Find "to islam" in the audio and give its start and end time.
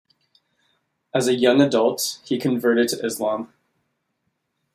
2.87-3.53